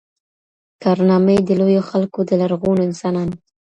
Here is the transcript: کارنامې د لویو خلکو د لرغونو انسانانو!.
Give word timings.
کارنامې 0.83 1.37
د 1.47 1.49
لویو 1.59 1.87
خلکو 1.89 2.19
د 2.29 2.31
لرغونو 2.41 2.81
انسانانو!. 2.89 3.35